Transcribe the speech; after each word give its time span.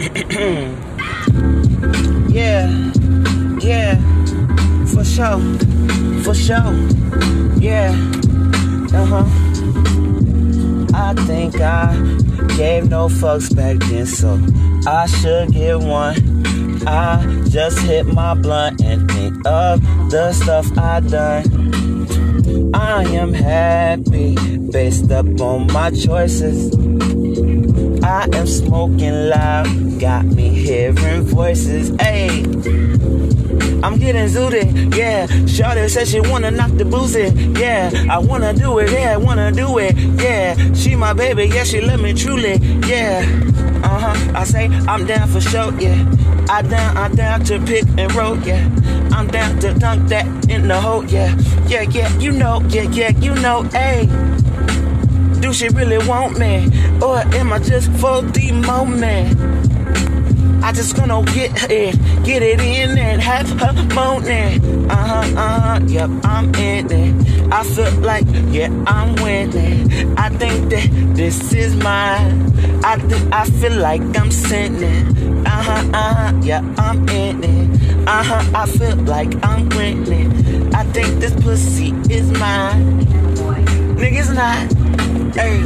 yeah, 2.30 2.66
yeah, 3.60 4.00
for 4.86 5.04
sure, 5.04 5.38
for 6.24 6.34
sure, 6.34 6.72
yeah, 7.58 7.92
uh 8.94 9.04
huh. 9.04 9.26
I 10.94 11.12
think 11.26 11.60
I 11.60 11.94
gave 12.56 12.88
no 12.88 13.08
fucks 13.08 13.54
back 13.54 13.76
then, 13.90 14.06
so 14.06 14.40
I 14.86 15.04
should 15.04 15.52
get 15.52 15.78
one. 15.78 16.16
I 16.86 17.44
just 17.50 17.78
hit 17.80 18.06
my 18.06 18.32
blunt 18.32 18.80
and 18.80 19.06
think 19.10 19.34
of 19.46 19.82
the 20.10 20.32
stuff 20.32 20.66
I 20.78 21.00
done. 21.00 22.72
I 22.74 23.02
am 23.04 23.34
happy 23.34 24.34
based 24.70 25.10
up 25.10 25.26
on 25.42 25.66
my 25.70 25.90
choices. 25.90 26.74
I 28.10 28.26
am 28.32 28.44
smoking 28.44 29.28
loud, 29.28 30.00
got 30.00 30.24
me 30.24 30.48
hearing 30.48 31.22
voices. 31.22 31.90
Hey, 32.00 32.42
I'm 33.84 33.98
getting 33.98 34.26
zooted, 34.26 34.96
yeah. 34.96 35.28
Shawty 35.46 35.88
said 35.88 36.08
she 36.08 36.18
wanna 36.18 36.50
knock 36.50 36.72
the 36.72 36.84
boozy, 36.84 37.32
yeah. 37.56 37.88
I 38.10 38.18
wanna 38.18 38.52
do 38.52 38.80
it, 38.80 38.90
yeah, 38.90 39.12
I 39.12 39.16
wanna 39.16 39.52
do 39.52 39.78
it, 39.78 39.96
yeah. 40.20 40.56
She 40.74 40.96
my 40.96 41.12
baby, 41.12 41.44
yeah, 41.54 41.62
she 41.62 41.80
love 41.80 42.00
me 42.00 42.12
truly, 42.12 42.56
yeah. 42.88 43.24
Uh 43.84 43.98
huh. 44.00 44.32
I 44.34 44.42
say 44.42 44.66
I'm 44.88 45.06
down 45.06 45.28
for 45.28 45.40
sure, 45.40 45.72
yeah. 45.80 46.04
I 46.48 46.62
down, 46.62 46.96
I 46.96 47.08
down 47.14 47.44
to 47.44 47.60
pick 47.60 47.84
and 47.96 48.12
roll, 48.16 48.36
yeah. 48.38 48.68
I'm 49.12 49.28
down 49.28 49.60
to 49.60 49.72
dunk 49.74 50.08
that 50.08 50.26
in 50.50 50.66
the 50.66 50.80
hole, 50.80 51.04
yeah. 51.04 51.32
Yeah, 51.68 51.82
yeah, 51.82 52.12
you 52.18 52.32
know, 52.32 52.60
yeah, 52.70 52.90
yeah, 52.90 53.10
you 53.20 53.36
know, 53.36 53.62
hey. 53.62 54.08
Do 55.40 55.52
she 55.52 55.68
really 55.68 55.98
want 56.06 56.38
me? 56.38 56.68
Or 57.02 57.18
am 57.18 57.52
I 57.52 57.58
just 57.58 57.90
for 57.92 58.22
the 58.22 58.52
moment? 58.52 59.38
I 60.62 60.72
just 60.72 60.94
gonna 60.94 61.24
get 61.32 61.70
it, 61.70 61.96
get 62.24 62.42
it 62.42 62.60
in 62.60 62.98
and 62.98 63.20
have 63.22 63.48
her 63.58 63.72
moaning. 63.94 64.90
Uh 64.90 64.94
huh, 64.94 65.38
uh 65.38 65.60
huh, 65.60 65.80
yep, 65.86 66.10
I'm 66.22 66.54
in 66.54 66.92
it. 66.92 67.52
I 67.52 67.64
feel 67.64 67.90
like, 68.00 68.26
yeah, 68.50 68.68
I'm 68.86 69.14
winning. 69.16 70.16
I 70.18 70.28
think 70.28 70.68
that 70.70 70.88
this 71.16 71.52
is 71.54 71.74
mine. 71.76 72.52
I 72.84 72.96
think 72.96 73.32
I 73.32 73.46
feel 73.46 73.76
like 73.78 74.02
I'm 74.16 74.30
sinning. 74.30 75.46
Uh 75.46 75.50
huh, 75.50 75.90
uh 75.94 76.14
huh, 76.14 76.40
yeah, 76.42 76.74
I'm 76.76 77.08
in 77.08 77.42
it. 77.42 78.06
Uh 78.06 78.22
huh, 78.22 78.50
I 78.54 78.66
feel 78.66 78.96
like 78.96 79.32
I'm 79.42 79.68
winning. 79.70 80.74
I 80.74 80.84
think 80.84 81.20
this 81.20 81.32
pussy 81.42 81.92
is 82.10 82.30
mine. 82.32 83.06
Niggas 83.96 84.34
not. 84.34 84.79
Hey, 85.40 85.62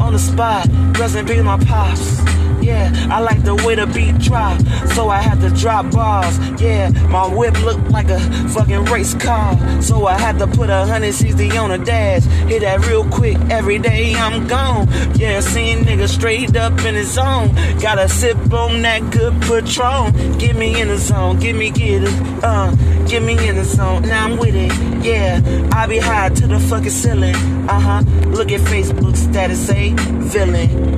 on 0.00 0.14
the 0.14 0.18
spot, 0.18 0.66
rest 0.98 1.14
in 1.14 1.26
peace, 1.26 1.42
my 1.42 1.58
pops. 1.58 2.31
Yeah, 2.62 2.92
I 3.10 3.18
like 3.20 3.42
the 3.42 3.56
way 3.56 3.74
the 3.74 3.86
beat 3.86 4.18
drop, 4.18 4.60
so 4.94 5.08
I 5.08 5.20
had 5.20 5.40
to 5.40 5.50
drop 5.50 5.90
bars. 5.90 6.38
Yeah, 6.60 6.90
my 7.08 7.26
whip 7.26 7.60
looked 7.64 7.90
like 7.90 8.08
a 8.08 8.20
fucking 8.50 8.84
race 8.84 9.14
car, 9.14 9.58
so 9.82 10.06
I 10.06 10.16
had 10.18 10.38
to 10.38 10.46
put 10.46 10.70
a 10.70 10.86
hundred 10.86 11.12
sixty 11.14 11.50
on 11.56 11.70
the 11.70 11.78
dash. 11.78 12.22
Hit 12.48 12.60
that 12.60 12.86
real 12.86 13.04
quick, 13.08 13.36
every 13.50 13.78
day 13.78 14.14
I'm 14.14 14.46
gone. 14.46 14.88
Yeah, 15.14 15.40
seeing 15.40 15.84
niggas 15.84 16.10
straight 16.10 16.56
up 16.56 16.72
in 16.84 16.94
the 16.94 17.04
zone. 17.04 17.54
Gotta 17.80 18.08
sip 18.08 18.36
on 18.52 18.82
that 18.82 19.10
good 19.10 19.34
Patron. 19.42 20.38
Get 20.38 20.54
me 20.54 20.80
in 20.80 20.88
the 20.88 20.98
zone, 20.98 21.40
get 21.40 21.56
me 21.56 21.70
get 21.70 22.04
it, 22.04 22.44
uh, 22.44 22.72
get 23.06 23.22
me 23.22 23.36
in 23.48 23.56
the 23.56 23.64
zone. 23.64 24.02
Now 24.02 24.26
I'm 24.26 24.36
with 24.38 24.54
it, 24.54 24.72
yeah. 25.04 25.40
I 25.72 25.86
be 25.88 25.98
high 25.98 26.28
to 26.28 26.46
the 26.46 26.60
fucking 26.60 26.90
ceiling, 26.90 27.34
uh 27.68 27.80
huh. 27.80 28.02
Look 28.28 28.52
at 28.52 28.60
Facebook 28.60 29.16
status, 29.16 29.66
say 29.66 29.94
villain. 29.96 30.91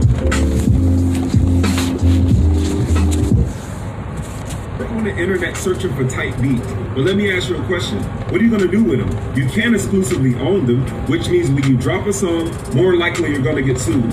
On 4.95 5.05
the 5.05 5.17
internet 5.17 5.57
searching 5.57 5.95
for 5.95 6.09
tight 6.09 6.41
beats. 6.41 6.67
But 6.95 7.05
let 7.05 7.17
me 7.17 7.33
ask 7.33 7.49
you 7.49 7.57
a 7.57 7.67
question. 7.67 7.99
What 8.31 8.41
are 8.41 8.45
you 8.45 8.51
gonna 8.51 8.69
do 8.71 8.85
with 8.85 9.01
them? 9.01 9.37
You 9.37 9.49
can't 9.49 9.75
exclusively 9.75 10.35
own 10.37 10.67
them, 10.67 10.87
which 11.09 11.29
means 11.29 11.51
when 11.51 11.65
you 11.65 11.77
drop 11.77 12.07
a 12.07 12.13
song, 12.13 12.51
more 12.75 12.97
likely 12.97 13.31
you're 13.31 13.43
gonna 13.43 13.63
get 13.63 13.79
sued. 13.79 14.13